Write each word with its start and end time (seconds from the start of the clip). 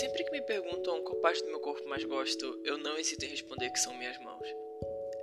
Sempre 0.00 0.24
que 0.24 0.30
me 0.30 0.42
perguntam 0.42 1.02
qual 1.02 1.16
parte 1.20 1.42
do 1.42 1.48
meu 1.48 1.58
corpo 1.58 1.88
mais 1.88 2.04
gosto, 2.04 2.60
eu 2.66 2.76
não 2.76 2.98
hesito 2.98 3.24
em 3.24 3.28
responder 3.28 3.70
que 3.70 3.80
são 3.80 3.96
minhas 3.96 4.18
mãos. 4.18 4.46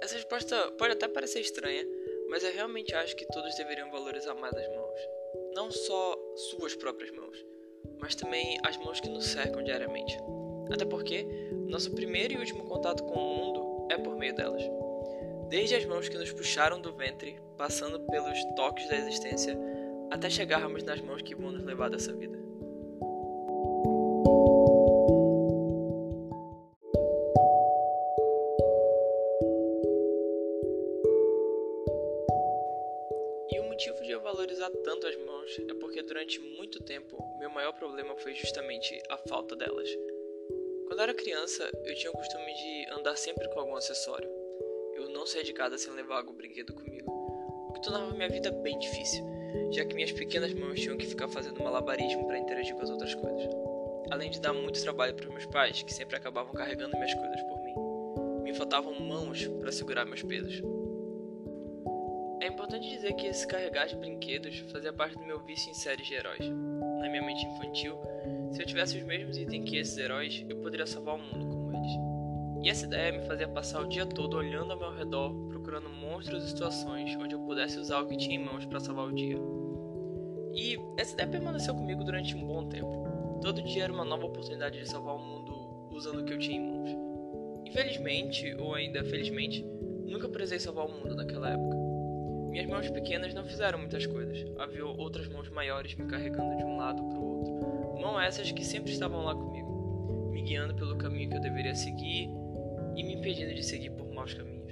Essa 0.02 0.16
resposta 0.16 0.71
pode 0.80 0.94
até 0.94 1.07
parecer 1.07 1.42
estranha, 1.42 1.86
mas 2.28 2.44
eu 2.44 2.52
realmente 2.52 2.96
acho 2.96 3.16
que 3.16 3.28
todos 3.28 3.54
deveriam 3.55 3.91
valorizar 3.91 4.34
mais 4.34 4.55
as 4.55 4.68
mãos. 4.70 5.00
Não 5.54 5.70
só 5.70 6.18
suas 6.36 6.73
próprias 6.73 7.12
mãos, 7.12 7.46
mas 8.00 8.16
também 8.16 8.57
as 8.66 8.75
mãos 8.78 9.00
que 9.00 9.09
nos 9.09 9.28
cercam 9.28 9.64
diariamente. 9.64 10.18
Até 10.71 10.86
porque 10.86 11.24
nosso 11.70 11.92
primeiro 11.92 12.34
e 12.34 12.38
último 12.38 12.66
contato 12.66 13.04
com 13.04 13.14
o 13.14 13.36
mundo 13.36 13.88
é 13.92 13.98
por 14.00 14.16
meio 14.18 14.34
delas. 14.34 14.64
Desde 15.50 15.76
as 15.76 15.86
mãos 15.86 16.10
que 16.10 16.18
nos 16.18 16.34
puxaram 16.34 16.82
do 16.82 16.96
ventre, 16.96 17.40
passando 17.60 18.00
pelos 18.08 18.44
toques 18.55 18.90
da 18.90 18.98
existência, 18.98 19.55
até 20.10 20.32
chegarmos 20.32 20.82
nas 20.82 21.00
mãos 21.00 21.21
que 21.21 21.36
vão 21.36 21.51
nos 21.51 21.64
levar 21.64 21.92
dessa 21.92 22.11
vida. 22.11 22.42
E 33.53 33.59
o 33.59 33.66
motivo 33.66 34.02
de 34.02 34.09
eu 34.09 34.20
valorizar 34.20 34.72
tanto 34.84 35.06
as 35.06 35.16
mãos 35.16 35.59
é 35.70 35.73
porque 35.75 36.02
durante 36.02 36.39
muito 36.39 36.81
tempo 36.81 37.23
meu 37.38 37.52
maior 37.52 37.72
problema 37.73 38.16
foi 38.16 38.34
justamente 38.34 39.00
a 39.09 39.17
falta 39.30 39.56
delas. 39.56 39.88
Quando 40.88 41.00
era 41.00 41.14
criança, 41.14 41.70
eu 41.86 41.94
tinha 41.94 42.09
o 42.09 42.16
costume 42.16 42.52
de 42.52 42.92
andar 42.94 43.16
sempre 43.16 43.47
com 43.50 43.59
algum 43.59 43.75
acessório. 43.75 44.28
Eu 44.95 45.08
não 45.09 45.28
saía 45.28 45.44
de 45.44 45.53
casa 45.53 45.78
sem 45.78 45.94
levar 45.94 46.17
algum 46.17 46.34
brinquedo 46.34 46.73
comigo, 46.73 47.11
o 47.70 47.73
que 47.73 47.81
tornava 47.84 48.11
minha 48.16 48.28
vida 48.28 48.50
bem 48.50 48.80
difícil, 48.80 49.23
já 49.72 49.86
que 49.86 49.94
minhas 49.94 50.11
pequenas 50.11 50.52
mãos 50.56 50.80
tinham 50.80 50.97
que 50.97 51.06
ficar 51.06 51.28
fazendo 51.28 51.64
malabarismo 51.64 52.25
para 52.25 52.39
interagir 52.39 52.73
com 52.75 52.81
as 52.81 52.89
outras 52.89 53.14
coisas. 53.14 53.53
Além 54.09 54.31
de 54.31 54.42
dar 54.42 54.53
muito 54.53 54.81
trabalho 54.81 55.14
para 55.14 55.30
meus 55.30 55.45
pais, 55.45 55.83
que 55.83 55.94
sempre 55.94 56.16
acabavam 56.16 56.53
carregando 56.53 56.97
minhas 56.97 57.14
coisas 57.14 57.42
por 57.44 57.61
mim. 57.61 57.75
Me 58.45 58.53
faltavam 58.55 58.99
mãos 58.99 59.45
para 59.45 59.72
segurar 59.72 60.05
meus 60.05 60.23
pesos. 60.23 60.59
Importante 62.53 62.87
dizer 62.87 63.13
que 63.13 63.25
esse 63.25 63.47
carregar 63.47 63.87
de 63.87 63.95
brinquedos 63.95 64.59
fazia 64.71 64.93
parte 64.93 65.17
do 65.17 65.25
meu 65.25 65.39
vício 65.39 65.71
em 65.71 65.73
séries 65.73 66.05
de 66.05 66.13
heróis. 66.13 66.47
Na 66.99 67.09
minha 67.09 67.23
mente 67.23 67.43
infantil, 67.47 67.97
se 68.51 68.61
eu 68.61 68.65
tivesse 68.67 68.95
os 68.95 69.03
mesmos 69.03 69.39
itens 69.39 69.67
que 69.67 69.77
esses 69.77 69.97
heróis, 69.97 70.45
eu 70.47 70.57
poderia 70.57 70.85
salvar 70.85 71.15
o 71.15 71.17
mundo 71.17 71.47
como 71.47 71.75
eles. 71.75 71.91
E 72.63 72.69
essa 72.69 72.85
ideia 72.85 73.11
me 73.11 73.25
fazia 73.25 73.47
passar 73.47 73.81
o 73.81 73.87
dia 73.87 74.05
todo 74.05 74.37
olhando 74.37 74.71
ao 74.71 74.77
meu 74.77 74.93
redor, 74.93 75.33
procurando 75.49 75.89
monstros 75.89 76.43
e 76.43 76.49
situações 76.49 77.15
onde 77.15 77.33
eu 77.33 77.39
pudesse 77.39 77.79
usar 77.79 78.01
o 78.01 78.07
que 78.07 78.15
tinha 78.15 78.35
em 78.35 78.45
mãos 78.45 78.65
para 78.65 78.79
salvar 78.79 79.07
o 79.07 79.11
dia. 79.11 79.37
E 80.53 80.77
essa 80.95 81.15
ideia 81.15 81.29
permaneceu 81.29 81.73
comigo 81.73 82.03
durante 82.03 82.35
um 82.35 82.45
bom 82.45 82.69
tempo. 82.69 83.39
Todo 83.41 83.63
dia 83.63 83.85
era 83.85 83.93
uma 83.93 84.05
nova 84.05 84.27
oportunidade 84.27 84.79
de 84.79 84.87
salvar 84.87 85.15
o 85.15 85.19
mundo 85.19 85.89
usando 85.91 86.21
o 86.21 86.23
que 86.23 86.33
eu 86.33 86.39
tinha 86.39 86.59
em 86.59 86.71
mãos. 86.71 86.95
Infelizmente, 87.67 88.53
ou 88.59 88.75
ainda 88.75 89.03
felizmente, 89.03 89.65
nunca 90.05 90.29
precisei 90.29 90.59
salvar 90.59 90.85
o 90.85 90.91
mundo 90.91 91.15
naquela 91.15 91.49
época. 91.49 91.83
Minhas 92.53 92.67
mãos 92.67 92.87
pequenas 92.91 93.33
não 93.33 93.43
fizeram 93.43 93.79
muitas 93.79 94.05
coisas. 94.05 94.45
Havia 94.59 94.85
outras 94.85 95.27
mãos 95.27 95.49
maiores 95.49 95.95
me 95.95 96.05
carregando 96.05 96.55
de 96.55 96.63
um 96.63 96.77
lado 96.77 97.03
para 97.03 97.17
o 97.17 97.39
outro. 97.39 97.99
Mãos 97.99 98.21
essas 98.21 98.51
que 98.51 98.63
sempre 98.63 98.91
estavam 98.91 99.23
lá 99.23 99.33
comigo, 99.33 100.29
me 100.31 100.39
guiando 100.43 100.75
pelo 100.75 100.95
caminho 100.95 101.31
que 101.31 101.37
eu 101.37 101.41
deveria 101.41 101.73
seguir 101.73 102.29
e 102.95 103.03
me 103.03 103.15
impedindo 103.15 103.55
de 103.55 103.63
seguir 103.63 103.89
por 103.89 104.07
maus 104.13 104.35
caminhos. 104.35 104.71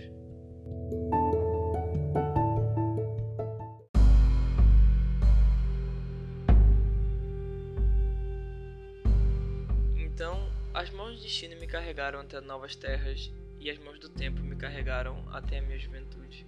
Então, 9.98 10.38
as 10.72 10.92
mãos 10.92 11.16
do 11.16 11.24
destino 11.24 11.60
me 11.60 11.66
carregaram 11.66 12.20
até 12.20 12.40
novas 12.42 12.76
terras 12.76 13.34
e 13.60 13.72
as 13.72 13.80
mãos 13.80 13.98
do 13.98 14.08
tempo 14.08 14.40
me 14.44 14.56
carregaram 14.56 15.28
até 15.32 15.58
a 15.58 15.62
minha 15.64 15.80
juventude. 15.80 16.46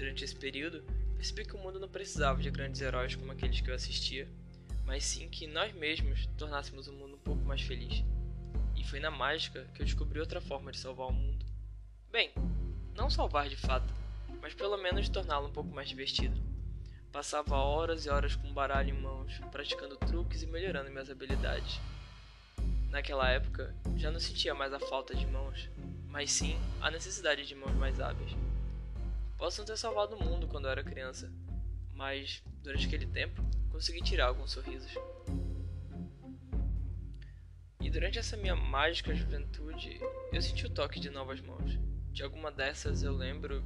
Durante 0.00 0.24
esse 0.24 0.34
período, 0.34 0.82
percebi 1.14 1.44
que 1.44 1.54
o 1.54 1.58
mundo 1.58 1.78
não 1.78 1.86
precisava 1.86 2.40
de 2.40 2.50
grandes 2.50 2.80
heróis 2.80 3.14
como 3.14 3.32
aqueles 3.32 3.60
que 3.60 3.70
eu 3.70 3.74
assistia, 3.74 4.26
mas 4.86 5.04
sim 5.04 5.28
que 5.28 5.46
nós 5.46 5.74
mesmos 5.74 6.24
tornássemos 6.38 6.88
o 6.88 6.92
mundo 6.94 7.16
um 7.16 7.18
pouco 7.18 7.44
mais 7.44 7.60
feliz. 7.60 8.02
E 8.74 8.82
foi 8.82 8.98
na 8.98 9.10
mágica 9.10 9.66
que 9.74 9.82
eu 9.82 9.84
descobri 9.84 10.18
outra 10.18 10.40
forma 10.40 10.72
de 10.72 10.78
salvar 10.78 11.08
o 11.08 11.12
mundo. 11.12 11.44
Bem, 12.10 12.32
não 12.94 13.10
salvar 13.10 13.50
de 13.50 13.56
fato, 13.56 13.92
mas 14.40 14.54
pelo 14.54 14.78
menos 14.78 15.06
torná-lo 15.10 15.48
um 15.48 15.52
pouco 15.52 15.68
mais 15.68 15.90
divertido. 15.90 16.40
Passava 17.12 17.56
horas 17.56 18.06
e 18.06 18.08
horas 18.08 18.34
com 18.34 18.48
um 18.48 18.54
baralho 18.54 18.88
em 18.88 18.98
mãos, 18.98 19.38
praticando 19.52 19.96
truques 19.96 20.42
e 20.42 20.46
melhorando 20.46 20.88
minhas 20.88 21.10
habilidades. 21.10 21.78
Naquela 22.88 23.28
época, 23.28 23.76
já 23.98 24.10
não 24.10 24.18
sentia 24.18 24.54
mais 24.54 24.72
a 24.72 24.80
falta 24.80 25.14
de 25.14 25.26
mãos, 25.26 25.68
mas 26.08 26.32
sim 26.32 26.58
a 26.80 26.90
necessidade 26.90 27.46
de 27.46 27.54
mãos 27.54 27.74
mais 27.74 28.00
hábeis. 28.00 28.34
Posso 29.40 29.62
não 29.62 29.66
ter 29.66 29.78
salvado 29.78 30.16
o 30.16 30.22
mundo 30.22 30.46
quando 30.46 30.66
eu 30.66 30.70
era 30.70 30.84
criança, 30.84 31.32
mas 31.94 32.44
durante 32.62 32.86
aquele 32.86 33.06
tempo 33.06 33.42
consegui 33.70 34.02
tirar 34.02 34.26
alguns 34.26 34.50
sorrisos. 34.50 34.92
E 37.80 37.88
durante 37.88 38.18
essa 38.18 38.36
minha 38.36 38.54
mágica 38.54 39.14
juventude, 39.14 39.98
eu 40.30 40.42
senti 40.42 40.66
o 40.66 40.70
toque 40.70 41.00
de 41.00 41.08
novas 41.08 41.40
mãos. 41.40 41.78
De 42.12 42.22
alguma 42.22 42.52
dessas 42.52 43.02
eu 43.02 43.14
lembro, 43.14 43.64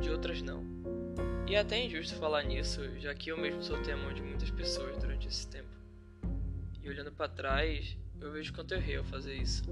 de 0.00 0.08
outras 0.08 0.40
não. 0.40 0.64
E 1.46 1.54
é 1.54 1.58
até 1.58 1.78
injusto 1.84 2.16
falar 2.16 2.42
nisso, 2.44 2.98
já 2.98 3.14
que 3.14 3.30
eu 3.30 3.36
mesmo 3.36 3.62
soltei 3.62 3.92
a 3.92 3.98
mão 3.98 4.14
de 4.14 4.22
muitas 4.22 4.50
pessoas 4.50 4.96
durante 4.96 5.28
esse 5.28 5.46
tempo. 5.46 5.68
E 6.80 6.88
olhando 6.88 7.12
para 7.12 7.28
trás, 7.28 7.94
eu 8.20 8.30
vejo 8.30 8.52
quanto 8.52 8.74
errei 8.74 8.96
ao 8.96 9.04
fazer 9.04 9.34
isso. 9.34 9.62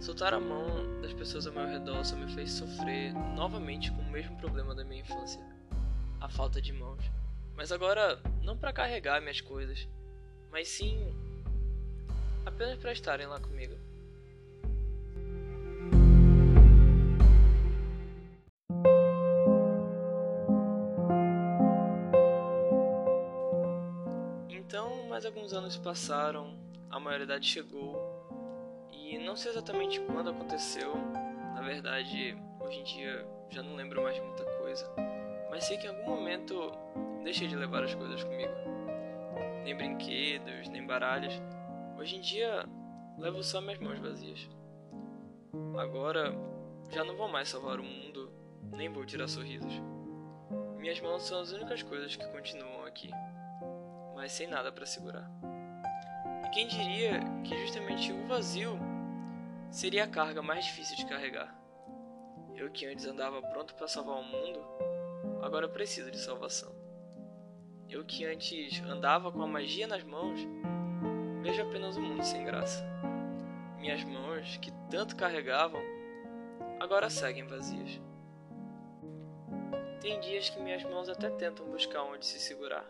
Soltar 0.00 0.32
a 0.32 0.40
mão 0.40 1.00
das 1.02 1.12
pessoas 1.12 1.46
ao 1.46 1.52
meu 1.52 1.66
redor 1.66 2.04
só 2.04 2.16
me 2.16 2.32
fez 2.32 2.52
sofrer 2.52 3.12
novamente 3.34 3.92
com 3.92 4.00
o 4.00 4.10
mesmo 4.10 4.36
problema 4.38 4.74
da 4.74 4.82
minha 4.84 5.02
infância: 5.02 5.40
a 6.20 6.28
falta 6.28 6.60
de 6.60 6.72
mãos. 6.72 7.04
Mas 7.54 7.70
agora, 7.70 8.18
não 8.42 8.56
para 8.56 8.72
carregar 8.72 9.20
minhas 9.20 9.40
coisas, 9.40 9.86
mas 10.50 10.68
sim 10.68 11.14
apenas 12.46 12.78
para 12.78 12.92
estarem 12.92 13.26
lá 13.26 13.38
comigo. 13.38 13.74
Então, 24.48 25.08
mais 25.08 25.26
alguns 25.26 25.52
anos 25.52 25.76
passaram, 25.76 26.56
a 26.90 26.98
maioridade 26.98 27.46
chegou 27.46 27.96
e 28.92 29.18
não 29.18 29.36
sei 29.36 29.52
exatamente 29.52 30.00
quando 30.00 30.30
aconteceu. 30.30 30.94
Na 31.54 31.62
verdade, 31.62 32.36
hoje 32.60 32.80
em 32.80 32.84
dia 32.84 33.26
já 33.48 33.62
não 33.62 33.76
lembro 33.76 34.02
mais 34.02 34.16
de 34.16 34.20
muita 34.20 34.44
coisa, 34.58 34.88
mas 35.50 35.64
sei 35.64 35.78
que 35.78 35.86
em 35.86 35.90
algum 35.90 36.16
momento 36.16 36.70
deixei 37.22 37.46
de 37.46 37.56
levar 37.56 37.84
as 37.84 37.94
coisas 37.94 38.22
comigo. 38.24 38.52
Nem 39.64 39.76
brinquedos, 39.76 40.68
nem 40.68 40.84
baralhos. 40.86 41.34
Hoje 41.98 42.16
em 42.16 42.20
dia 42.20 42.64
levo 43.18 43.42
só 43.42 43.60
minhas 43.60 43.78
mãos 43.78 43.98
vazias. 43.98 44.48
Agora 45.78 46.34
já 46.90 47.04
não 47.04 47.16
vou 47.16 47.28
mais 47.28 47.48
salvar 47.48 47.78
o 47.78 47.84
mundo, 47.84 48.32
nem 48.72 48.88
vou 48.88 49.04
tirar 49.04 49.28
sorrisos. 49.28 49.72
Minhas 50.76 51.00
mãos 51.00 51.22
são 51.22 51.40
as 51.40 51.52
únicas 51.52 51.82
coisas 51.82 52.16
que 52.16 52.26
continuam 52.28 52.84
aqui, 52.84 53.10
mas 54.14 54.32
sem 54.32 54.48
nada 54.48 54.72
para 54.72 54.86
segurar. 54.86 55.30
Quem 56.52 56.66
diria 56.66 57.20
que 57.44 57.56
justamente 57.58 58.12
o 58.12 58.26
vazio 58.26 58.76
seria 59.70 60.02
a 60.02 60.08
carga 60.08 60.42
mais 60.42 60.64
difícil 60.64 60.96
de 60.96 61.06
carregar? 61.06 61.56
Eu 62.56 62.68
que 62.72 62.86
antes 62.86 63.06
andava 63.06 63.40
pronto 63.40 63.72
para 63.76 63.86
salvar 63.86 64.18
o 64.18 64.24
mundo, 64.24 64.60
agora 65.42 65.68
preciso 65.68 66.10
de 66.10 66.18
salvação. 66.18 66.74
Eu 67.88 68.04
que 68.04 68.24
antes 68.24 68.82
andava 68.82 69.30
com 69.30 69.40
a 69.42 69.46
magia 69.46 69.86
nas 69.86 70.02
mãos, 70.02 70.40
vejo 71.40 71.62
apenas 71.62 71.96
um 71.96 72.02
mundo 72.02 72.24
sem 72.24 72.44
graça. 72.44 72.84
Minhas 73.78 74.02
mãos, 74.02 74.56
que 74.56 74.72
tanto 74.90 75.14
carregavam, 75.14 75.80
agora 76.80 77.08
seguem 77.08 77.46
vazias. 77.46 78.00
Tem 80.00 80.18
dias 80.18 80.50
que 80.50 80.60
minhas 80.60 80.82
mãos 80.82 81.08
até 81.08 81.30
tentam 81.30 81.64
buscar 81.66 82.02
onde 82.02 82.26
se 82.26 82.40
segurar, 82.40 82.86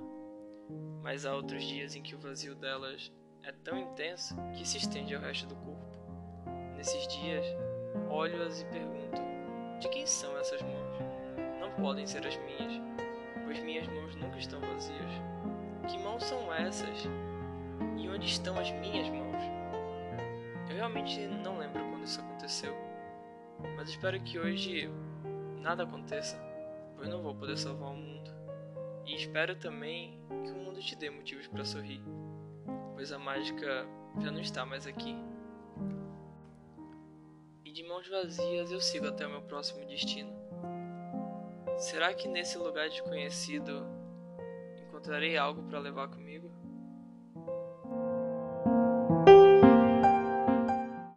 mas 1.02 1.26
há 1.26 1.34
outros 1.34 1.62
dias 1.62 1.94
em 1.94 2.02
que 2.02 2.14
o 2.14 2.18
vazio 2.18 2.54
delas 2.54 3.12
é 3.42 3.52
tão 3.52 3.78
intenso 3.78 4.36
que 4.54 4.66
se 4.66 4.78
estende 4.78 5.14
ao 5.14 5.22
resto 5.22 5.46
do 5.46 5.56
corpo. 5.56 5.80
Nesses 6.76 7.06
dias, 7.08 7.44
olho-as 8.08 8.62
e 8.62 8.64
pergunto: 8.66 9.20
de 9.80 9.88
quem 9.88 10.06
são 10.06 10.36
essas 10.38 10.60
mãos? 10.62 10.98
Não 11.58 11.70
podem 11.72 12.06
ser 12.06 12.26
as 12.26 12.36
minhas, 12.36 12.80
pois 13.44 13.60
minhas 13.60 13.86
mãos 13.88 14.14
nunca 14.16 14.38
estão 14.38 14.60
vazias. 14.60 15.10
Que 15.88 15.98
mãos 15.98 16.24
são 16.24 16.52
essas? 16.52 17.04
E 17.96 18.08
onde 18.08 18.26
estão 18.26 18.58
as 18.58 18.70
minhas 18.72 19.08
mãos? 19.08 19.42
Eu 20.68 20.76
realmente 20.76 21.26
não 21.26 21.58
lembro 21.58 21.82
quando 21.90 22.04
isso 22.04 22.20
aconteceu, 22.20 22.74
mas 23.76 23.88
espero 23.88 24.20
que 24.20 24.38
hoje 24.38 24.90
nada 25.60 25.82
aconteça, 25.82 26.38
pois 26.96 27.08
não 27.08 27.22
vou 27.22 27.34
poder 27.34 27.56
salvar 27.56 27.90
o 27.90 27.96
mundo. 27.96 28.30
E 29.04 29.14
espero 29.14 29.56
também 29.56 30.20
que 30.44 30.52
o 30.52 30.56
mundo 30.56 30.80
te 30.80 30.94
dê 30.94 31.10
motivos 31.10 31.48
para 31.48 31.64
sorrir, 31.64 32.00
pois 32.94 33.12
a 33.12 33.18
mágica 33.18 33.86
já 34.18 34.30
não 34.30 34.40
está 34.40 34.64
mais 34.64 34.86
aqui. 34.86 35.16
E 37.64 37.72
de 37.72 37.82
mãos 37.84 38.08
vazias 38.08 38.70
eu 38.70 38.80
sigo 38.80 39.06
até 39.06 39.26
o 39.26 39.30
meu 39.30 39.42
próximo 39.42 39.84
destino. 39.86 40.32
Será 41.78 42.12
que 42.12 42.28
nesse 42.28 42.58
lugar 42.58 42.88
desconhecido 42.88 43.86
encontrarei 44.86 45.36
algo 45.36 45.62
para 45.62 45.78
levar 45.78 46.08
comigo? 46.08 46.29